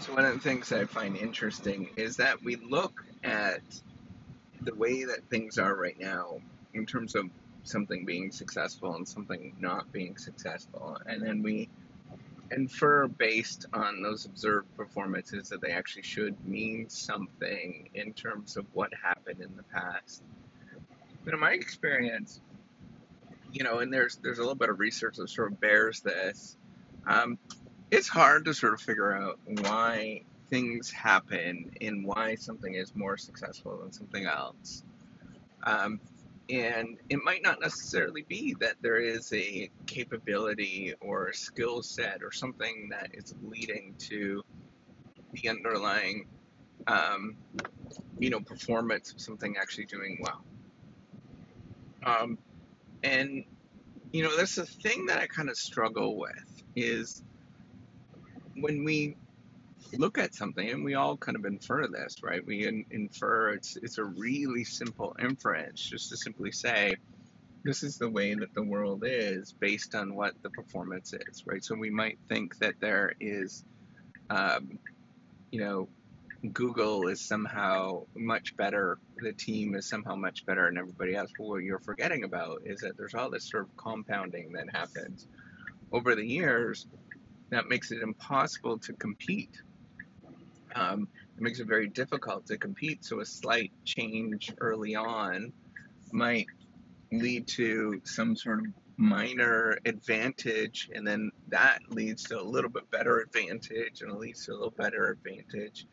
[0.00, 3.60] So one of the things I find interesting is that we look at
[4.62, 6.40] the way that things are right now
[6.72, 7.28] in terms of
[7.64, 11.68] something being successful and something not being successful, and then we
[12.50, 18.64] infer based on those observed performances that they actually should mean something in terms of
[18.72, 20.22] what happened in the past.
[21.26, 22.40] But in my experience,
[23.52, 26.56] you know, and there's there's a little bit of research that sort of bears this.
[27.06, 27.38] Um,
[27.90, 33.16] it's hard to sort of figure out why things happen and why something is more
[33.16, 34.84] successful than something else.
[35.62, 36.00] Um,
[36.48, 42.22] and it might not necessarily be that there is a capability or a skill set
[42.22, 44.42] or something that is leading to
[45.32, 46.26] the underlying,
[46.88, 47.36] um,
[48.18, 50.42] you know, performance of something actually doing well.
[52.04, 52.38] Um,
[53.04, 53.44] and
[54.12, 57.22] you know, that's the thing that I kind of struggle with is
[58.60, 59.16] when we
[59.96, 62.44] look at something, and we all kind of infer this, right?
[62.44, 66.94] We in, infer it's it's a really simple inference, just to simply say,
[67.64, 71.62] this is the way that the world is based on what the performance is, right?
[71.62, 73.64] So we might think that there is,
[74.30, 74.78] um,
[75.50, 75.88] you know,
[76.52, 81.30] Google is somehow much better, the team is somehow much better than everybody else.
[81.36, 85.26] But what you're forgetting about is that there's all this sort of compounding that happens
[85.92, 86.86] over the years
[87.50, 89.60] that makes it impossible to compete
[90.74, 93.04] um, it makes it very difficult to compete.
[93.04, 95.52] So a slight change early on
[96.12, 96.46] might
[97.12, 102.90] lead to some sort of minor advantage, and then that leads to a little bit
[102.90, 105.86] better advantage, and it leads to a little better advantage.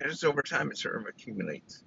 [0.00, 1.82] And just over time, it sort of accumulates.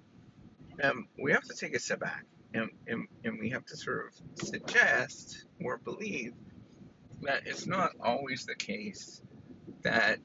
[0.82, 4.08] Um, we have to take a step back, and, and, and we have to sort
[4.08, 6.34] of suggest or believe
[7.22, 9.22] that it's not always the case
[9.82, 10.20] that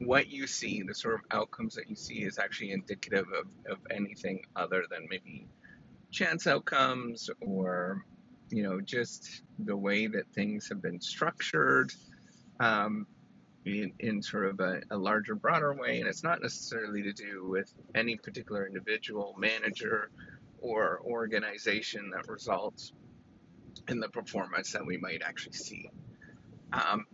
[0.00, 3.78] what you see, the sort of outcomes that you see, is actually indicative of, of
[3.90, 5.46] anything other than maybe
[6.10, 8.04] chance outcomes or,
[8.50, 11.92] you know, just the way that things have been structured
[12.60, 13.06] um,
[13.64, 15.98] in, in sort of a, a larger, broader way.
[15.98, 20.10] And it's not necessarily to do with any particular individual, manager,
[20.60, 22.92] or organization that results
[23.88, 25.90] in the performance that we might actually see.
[26.72, 27.06] Um,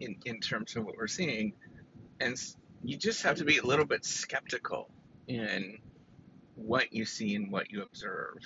[0.00, 1.52] in, in terms of what we're seeing,
[2.20, 2.36] and
[2.82, 4.90] you just have to be a little bit skeptical
[5.28, 5.78] in
[6.54, 8.38] what you see and what you observe,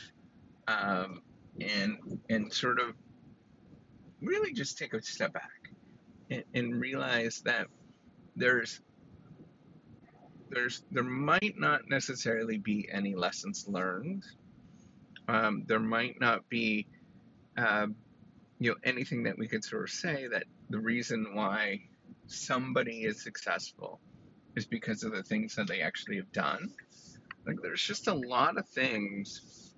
[0.69, 1.23] um,
[1.61, 2.95] and and sort of
[4.21, 5.73] really just take a step back
[6.31, 7.67] and, and realize that
[8.35, 8.81] there's
[10.51, 14.25] there's there might not necessarily be any lessons learned.
[15.29, 16.87] Um, there might not be
[17.57, 17.89] uh,
[18.59, 21.81] you know anything that we could sort of say that the reason why
[22.27, 24.01] somebody is successful
[24.57, 26.73] is because of the things that they actually have done.
[27.47, 29.75] Like there's just a lot of things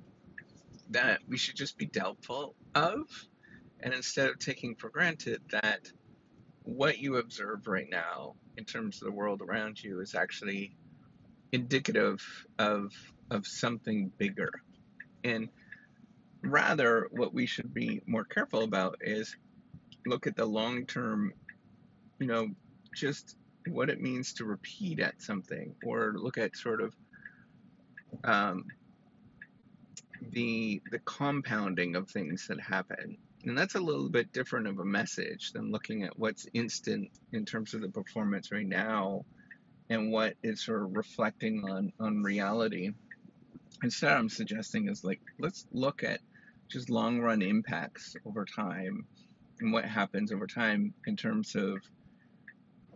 [0.91, 3.01] that we should just be doubtful of,
[3.81, 5.81] and instead of taking for granted that
[6.63, 10.77] what you observe right now in terms of the world around you is actually
[11.53, 12.21] indicative
[12.59, 12.93] of
[13.31, 14.51] of something bigger.
[15.25, 15.49] And
[16.43, 19.37] rather what we should be more careful about is
[20.07, 21.33] look at the long-term
[22.19, 22.49] you know,
[22.95, 23.37] just
[23.69, 26.95] what it means to repeat at something or look at sort of
[28.25, 28.65] um,
[30.33, 33.17] the the compounding of things that happen.
[33.45, 37.45] And that's a little bit different of a message than looking at what's instant in
[37.45, 39.25] terms of the performance right now
[39.89, 42.91] and what is sort of reflecting on on reality.
[43.83, 46.21] Instead i'm suggesting is like let's look at
[46.69, 49.07] just long run impacts over time
[49.61, 51.79] and what happens over time in terms of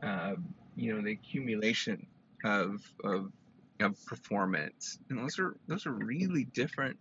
[0.03, 0.35] uh,
[0.75, 2.07] you know, the accumulation
[2.45, 3.31] of, of,
[3.81, 4.99] of performance.
[5.11, 6.99] And those are, those are really different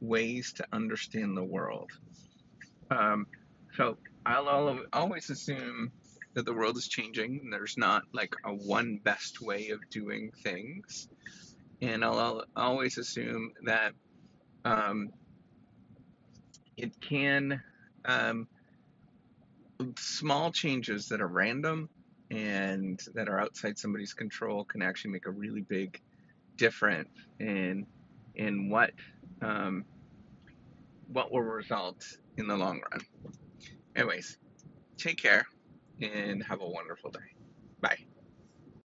[0.00, 1.90] ways to understand the world.
[2.90, 3.26] Um,
[3.76, 5.92] so I'll always assume
[6.34, 10.30] that the world is changing and there's not like a one best way of doing
[10.42, 11.08] things.
[11.82, 13.92] And I'll, always assume that
[14.64, 15.10] um,
[16.82, 17.62] it can,
[18.04, 18.48] um,
[19.98, 21.88] small changes that are random
[22.30, 26.00] and that are outside somebody's control can actually make a really big
[26.56, 27.86] difference in
[28.34, 28.92] in what
[29.42, 29.84] um,
[31.12, 32.04] what will result
[32.36, 33.00] in the long run.
[33.96, 34.38] Anyways,
[34.96, 35.46] take care
[36.00, 37.18] and have a wonderful day.
[37.80, 38.09] Bye.